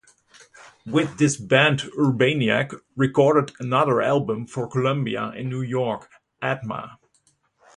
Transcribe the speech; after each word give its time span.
With 0.83 1.19
this 1.19 1.37
band 1.37 1.81
Urbaniak 1.95 2.73
recorded 2.95 3.53
another 3.59 4.01
album 4.01 4.47
for 4.47 4.67
Columbia 4.67 5.29
in 5.35 5.47
New 5.47 5.61
York: 5.61 6.09
"Atma". 6.41 6.97